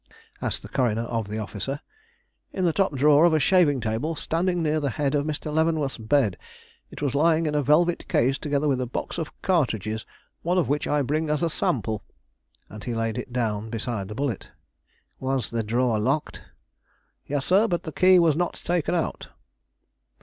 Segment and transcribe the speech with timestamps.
[0.41, 1.79] asked the coroner of the officer.
[2.53, 5.53] "In the top drawer of a shaving table standing near the head of Mr.
[5.53, 6.37] Leavenworth's bed.
[6.89, 10.03] It was lying in a velvet case together with a box of cartridges,
[10.41, 12.01] one of which I bring as a sample,"
[12.67, 14.49] and he laid it down beside the bullet.
[15.19, 16.41] "Was the drawer locked?"
[17.27, 19.27] "Yes, sir; but the key was not taken out."